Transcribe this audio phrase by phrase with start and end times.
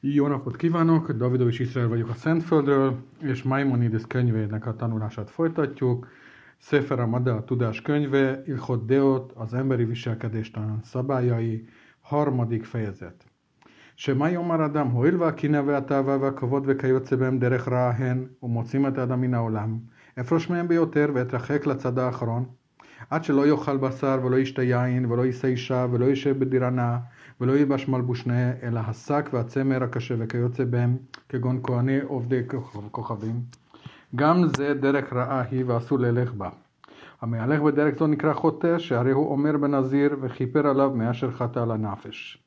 [0.00, 1.12] Jó napot kívánok!
[1.12, 6.08] Davidovics Iszrael vagyok a Szentföldről, és Maimonides könyvének a tanulását folytatjuk.
[6.58, 11.68] Sefer Amade a tudás könyve, Ilchot Deot, az emberi viselkedéstelen szabályai,
[12.00, 13.24] harmadik fejezet.
[13.94, 19.20] שמה יאמר אדם, הואיל והקנאה והתאווה והכבוד וכיוצא בהם דרך רעה הן, ומוצאים את האדם
[19.20, 19.78] מן העולם,
[20.20, 22.44] אפרוש מהם ביותר ואתרחק לצד האחרון,
[23.10, 26.98] עד שלא יאכל בשר ולא ישתה יין ולא יישא אישה ולא יישב בדירה נאה
[27.41, 30.97] ולא ילבש מלבוש נאה, אלא השק והצמר הקשה וכיוצא בהם,
[31.29, 32.41] כגון כהני עובדי
[32.91, 33.41] כוכבים.
[34.15, 36.49] גם זה דרך רעה היא ואסור ללך בה.
[37.21, 42.43] המהלך בדרך זו נקרא חוטא, שהרי הוא אומר בנזיר וכיפר עליו מאשר חטא על הנפש.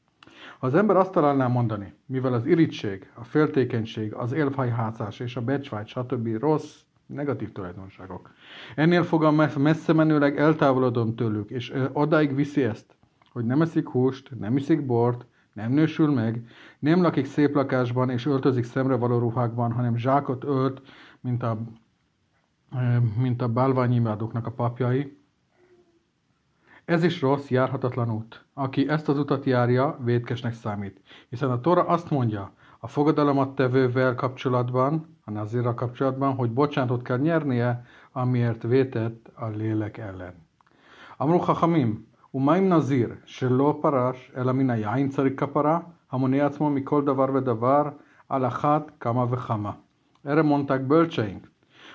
[0.60, 5.86] Az ember azt találná mondani, mivel az irítség, a féltékenység, az élfhajhátszás és a becsvágy,
[5.86, 6.28] stb.
[6.38, 8.30] rossz, negatív tulajdonságok.
[8.74, 12.96] Ennél fogam messze menőleg eltávolodom tőlük, és odáig viszi ezt,
[13.31, 16.47] hogy nem eszik húst, nem iszik bort, nem nősül meg,
[16.79, 20.81] nem lakik szép lakásban és öltözik szemre való ruhákban, hanem zsákot ölt,
[21.19, 21.61] mint a,
[23.17, 25.19] mint a bálványimádóknak a papjai.
[26.85, 28.45] Ez is rossz, járhatatlan út.
[28.53, 31.01] Aki ezt az utat járja, védkesnek számít.
[31.29, 37.17] Hiszen a Tóra azt mondja, a fogadalomat tevővel kapcsolatban, a nazira kapcsolatban, hogy bocsánatot kell
[37.17, 40.33] nyernie, amiért vétett a lélek ellen.
[41.17, 45.79] Amru Chachamim, ומה אם נזיר שלא פרש, אלא מן היין צריך כפרה,
[46.11, 47.83] המונה עצמו מכל דבר ודבר,
[48.29, 49.71] על אחת kama וכמה.
[50.23, 51.51] Erre mondták bölcseink,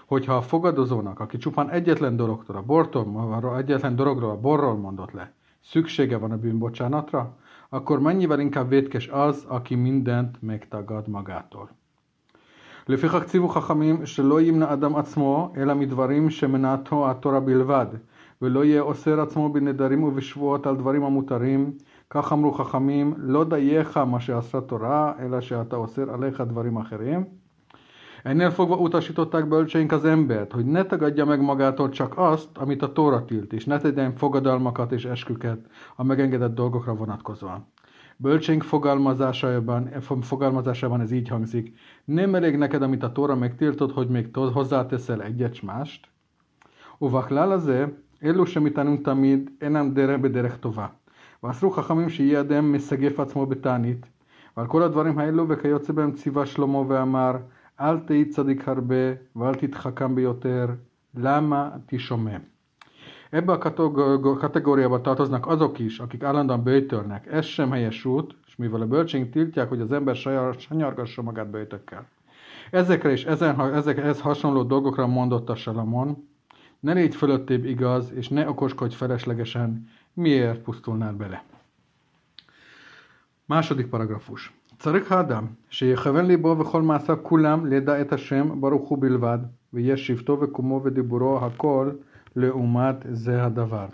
[0.06, 5.32] hogyha a fogadozónak, aki csupán egyetlen dologtól, a bortól, egyetlen dologról, a borról mondott le,
[5.60, 7.36] szüksége van a bűnbocsánatra,
[7.68, 11.68] akkor mennyivel inkább vétkes az, aki mindent megtagad magától.
[12.88, 17.86] לפיכך ציוו חכמים שלא ימנע אדם עצמו, אלא מדברים שמנעתו התורה בלבד,
[18.41, 21.71] ולא יהיה אוסר עצמו בנדרים ובשבועות על דברים המותרים,
[22.09, 27.41] כך אמרו חכמים, לא דייך מה שעשה תורה, אלא שאתה אוסר עליך דברים אחרים.
[28.23, 32.91] Ennél fogva utasították bölcseink az embert, hogy ne tagadja meg magától csak azt, amit a
[32.91, 35.59] Tóra tilt, és ne tegyen fogadalmakat és esküket
[35.95, 37.67] a megengedett dolgokra vonatkozóan.
[38.17, 39.89] Bölcsénk fogalmazásában,
[40.21, 41.77] fogalmazásában ez így hangzik.
[42.05, 46.11] Nem elég neked, amit a Tóra megtiltott, hogy még hozzáteszel egyet mást?
[47.01, 47.93] ובכלל הזה,
[48.23, 50.87] אלו שמטענים תמיד אינם דרך בדרך טובה.
[51.43, 54.05] ואסרו חכמים שיהיה אדם מסגף עצמו בתענית.
[54.57, 57.37] ועל כל הדברים האלו וכיוצא בהם ציווה שלמה ואמר
[57.79, 60.65] אל תהי צדיק הרבה ואל תתחכם ביותר,
[61.15, 62.41] lama tisomé.
[63.29, 63.57] Ebbe a
[64.37, 67.27] kategóriába tartoznak azok is, akik állandóan bőjtölnek.
[67.31, 70.15] Ez sem helyes út, és mivel a bölcsénk tiltják, hogy az ember
[70.57, 72.07] sanyargassa magát bőjtökkel.
[72.71, 76.27] Ezekre és ezen, ezek, ez hasonló dolgokra mondott a Salamon,
[76.85, 81.43] ne légy fölöttébb igaz, és ne okoskodj feleslegesen, miért pusztulnál bele.
[83.45, 84.53] második paragrafus.
[84.79, 89.39] צריך האדם שיכוון ליבו וכל מעשיו כולם לדע את השם ברוך הוא בלבד,
[89.73, 91.91] ויש שבטו וקומו ודיבורו הכל
[92.35, 93.87] לעומת זה הדבר.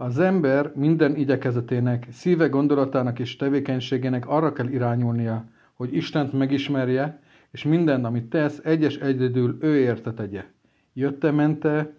[0.00, 5.44] Az ember minden igyekezetének, szíve gondolatának és tevékenységének arra kell irányulnia,
[5.74, 7.20] hogy Istent megismerje,
[7.50, 10.44] és minden, amit tesz, egyes egyedül ő érte tegye.
[10.92, 11.94] Jötte-mente,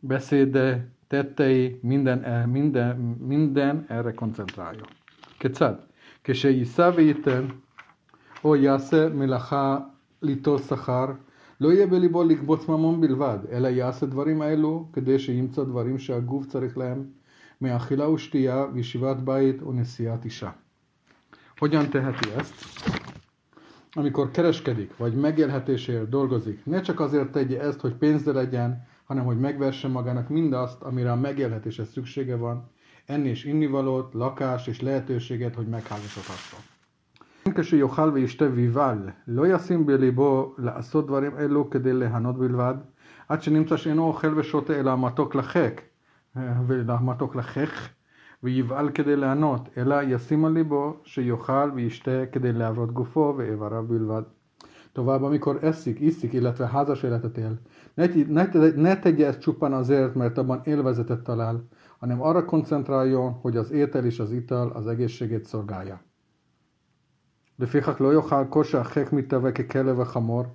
[0.00, 4.84] beszéde, tettei, minden, minden, minden erre koncentrálja.
[5.38, 5.74] כיצד?
[6.24, 7.46] כשיישא וייתן
[8.44, 9.78] או יעשה מלאכה
[10.22, 11.06] ליטול שכר,
[11.60, 16.78] לא יהיה בליבו לקבוץ ממון בלבד, אלא יעשה דברים האלו כדי שימצא דברים שהגוף צריך
[16.78, 17.04] להם
[17.60, 20.50] מאכילה ושתייה וישיבת בית ונשיאת אישה.
[21.60, 22.54] Hogyan teheti ezt?
[23.94, 29.39] Amikor kereskedik, vagy megélhetésért dolgozik, ne csak azért tegye ezt, hogy pénzre legyen, hanem hogy
[29.39, 32.69] megverse magának mindazt, amire a megélhetéshez szüksége van,
[33.05, 36.59] enni és innivalót, lakás és lehetőséget, hogy megházasodhasson.
[37.55, 38.97] כשיאכל וישתה ויבל,
[39.27, 42.75] לא ישים בליבו לעשות דברים אלו כדי ליהנות בלבד,
[43.27, 45.81] עד שנמצא שאינו אוכל ושותה אלא המתוק לחק,
[46.35, 47.89] והמתוק לחך,
[48.43, 54.23] ויבעל כדי ליהנות, אלא ישים על ליבו שיאכל וישתה כדי להעברות גופו ואיבריו בלבד.
[54.97, 57.59] Tovább, amikor eszik, iszik, illetve házas életet él,
[57.93, 61.67] ne, ne, ne tegye ezt csupán azért, mert abban élvezetet talál,
[61.99, 66.01] hanem arra koncentráljon, hogy az étel és az ital az egészségét szolgálja.
[67.59, 70.45] לפיכך לא יאכל כל שהחק מתהווה ככלב וחמור,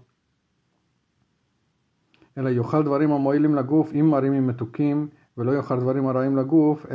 [2.38, 6.87] אלא יאכל דברים המועילים לגוף עם מרימים מתוקים, ולא יאכל דברים הרעים לגוף,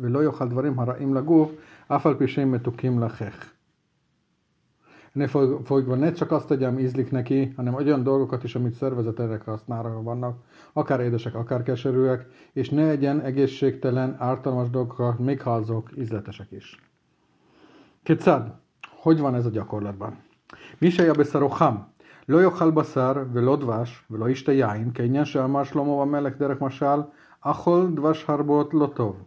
[0.00, 1.52] ולא יאכל דברים הרעים לגוף,
[1.88, 3.53] אף על פי שהם מתוקים לחך.
[5.13, 5.27] Ne
[5.63, 10.37] folyva ne csak azt tegyem ízlik neki, hanem olyan dolgokat is, amit szervezeterek használra vannak,
[10.73, 16.79] akár édesek, akár keserűek, és ne egyen egészségtelen, ártalmas dolgokat, még ha azok ízletesek is.
[18.03, 18.53] כיצד?
[19.01, 20.13] hogy van ez a gyakorlatban?
[20.79, 21.49] Mi se בשרו
[22.27, 27.01] לא יאכל בשר ולא דבש ולא ישתה יין, כעניין שאמר שלמה המלך דרך משל,
[27.41, 29.23] אכול דבש הרבות לא טוב.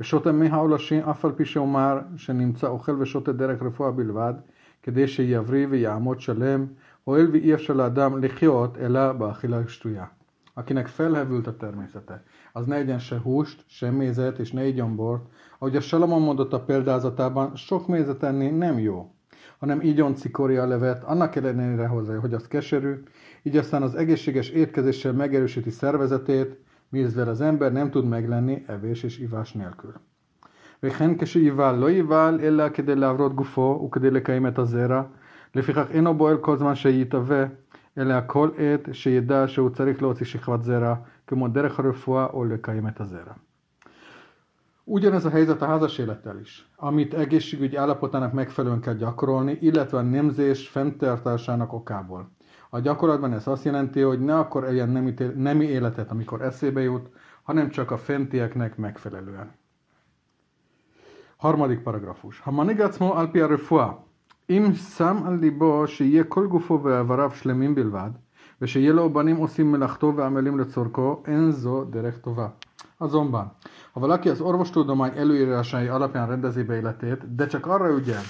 [0.00, 4.34] ושותה מי העולשים אף על פי שאומר שנמצא אוכל ושותה דרך רפואה בלבד,
[4.82, 6.66] כדי שיבריא ויעמוד שלם,
[7.04, 10.04] הואיל ואי אפשר לאדם לחיות אלא באכילה שטויה.
[10.58, 12.22] akinek felhevült a természete,
[12.52, 15.24] az ne egyen se húst, se mézet, és ne igyon bort,
[15.58, 19.14] ahogy a Salamon mondott a példázatában, sok mézet enni nem jó,
[19.58, 23.02] hanem igyon cikorja levet, annak ellenére hozzá, hogy az keserű,
[23.42, 26.58] így aztán az egészséges étkezéssel megerősíti szervezetét,
[26.88, 29.94] mivel az ember nem tud meglenni evés és ivás nélkül.
[30.82, 35.02] וכן כשיבל לא יבל אלא כדי להברות גופו וכדי לקיים את הזרע,
[35.54, 37.44] לפיכך אינו בועל כל זמן שיתהווה,
[37.98, 40.94] אלא כל עת שידע שהוא צריך להוציא שכבת זרע,
[41.26, 43.32] כמו דרך הרפואה או לקיים את הזרע.
[44.88, 50.02] Ugyanez a helyzet a házas élettel is, amit egészségügyi állapotának megfelelően kell gyakorolni, illetve a
[50.02, 52.30] nemzés fenntartásának okából.
[52.70, 57.10] A gyakorlatban ez azt jelenti, hogy ne akkor éljen nemi, nemi életet, amikor eszébe jut,
[57.42, 59.54] hanem csak a fentieknek megfelelően.
[61.42, 62.42] Harmadik paragrafus.
[62.44, 63.92] המנהיג עצמו על פי הרפואה,
[64.50, 68.10] אם שם על ליבו שיהיה כל גופו ואיבריו שלמים בלבד,
[68.60, 72.48] ושיהיה לו בנים עושים מלאכתו ועמלים לצורכו, אין זו דרך טובה.
[72.98, 73.52] Azonban,
[73.92, 78.22] ha valaki az orvostudomány előírásai alapján rendezi be életét, de csak arra ügyel,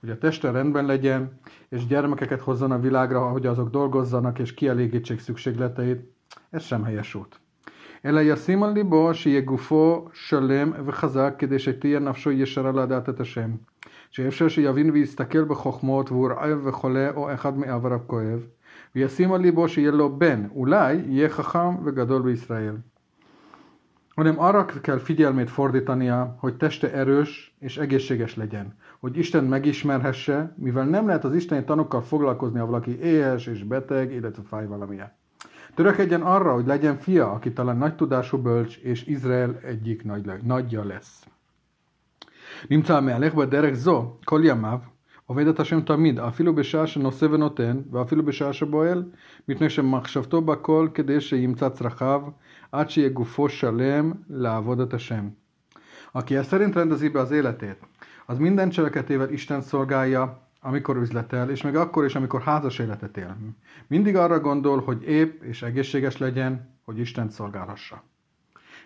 [0.00, 5.20] hogy a teste rendben legyen, és gyermekeket hozzon a világra, hogy azok dolgozzanak és kielégítsék
[5.20, 6.00] szükségleteit,
[6.50, 7.40] ez sem helyes út.
[8.05, 13.51] אלא ישים על ליבו שיהיה גופו שלם וחזק כדי שתהיה נפשו ישרה לדעת את השם.
[14.11, 18.39] שאפשר שיבין ויסתכל בחוכמות והוא רעב וחולה או אחד מעבריו כואב,
[18.95, 22.75] וישים על ליבו שיהיה לו בן, אולי יהיה חכם וגדול בישראל.
[24.17, 30.85] hanem arra kell figyelmét fordítania, hogy teste erős és egészséges legyen, hogy Isten megismerhesse, mivel
[30.85, 35.11] nem lehet az isteni tanokkal foglalkozni, ha valaki éhes és beteg, illetve fáj valamilyen.
[35.74, 40.84] Törekedjen arra, hogy legyen fia, aki talán nagy tudású bölcs, és Izrael egyik nagy, nagyja
[40.84, 41.24] lesz.
[42.68, 44.78] נמצא המהלך בדרך זו כל ימיו,
[45.26, 49.04] עובד את השם תמיד, אפילו בשעה שנושא ונותן, ואפילו בשעה שבועל,
[49.48, 52.22] מפני שמחשבתו בכל כדי שימצא צרכיו,
[52.72, 55.28] עד שיהיה גופו שלם לעבוד את השם.
[56.12, 57.78] Aki ezt szerint rendezi be az életét,
[58.26, 63.36] az minden cseleketével Isten szolgálja, amikor üzletel, és még akkor is, amikor házas életet él.
[63.86, 68.02] Mindig arra gondol, hogy épp és egészséges legyen, hogy Isten szolgálhassa.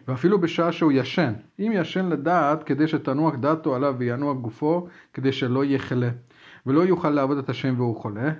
[0.08, 5.64] ואפילו בשעה שהוא ישן, אם ישן לדעת כדי שתנוח דעתו עליו וינוח גופו, כדי שלא
[5.64, 6.10] יהיה חלה,
[6.66, 8.32] ולא יוכל לעבוד את השם והוא חולה,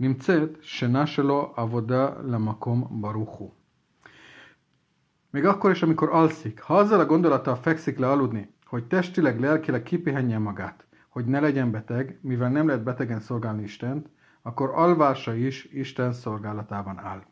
[0.00, 3.50] נמצאת שינה שלו עבודה למקום ברוך הוא.
[5.34, 9.82] Még akkor is, amikor alszik, ha azzal a gondolattal fekszik le aludni, hogy testileg, lelkileg
[9.82, 14.08] kipihenje magát, hogy ne legyen beteg, mivel nem lehet betegen szolgálni Istent,
[14.42, 17.22] akkor alvása is Isten szolgálatában áll.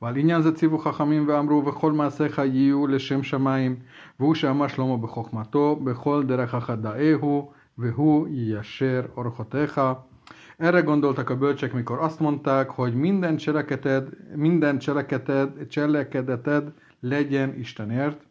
[0.00, 3.76] ועל עניין זה ציוו חכמים ואמרו וכל מעשיך יהיו לשם שמיים
[4.18, 9.80] והוא שאמר שלמה בחוכמתו בכל דרך החדאהו והוא יישר אורחותיך
[10.58, 18.26] Erre gondoltak a bölcsek, mikor azt mondták, hogy minden cseleketed, minden cseleketed, cselekedeted legyen Istenért.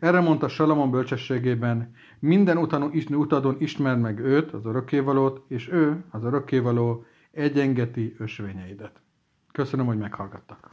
[0.00, 6.24] erre mondta Salamon bölcsességében, minden utánon, utadon ismerd meg őt, az örökkévalót, és ő, az
[6.24, 9.00] örökkévaló, egyengeti ösvényeidet.
[9.52, 10.70] Köszönöm, hogy meghallgattak.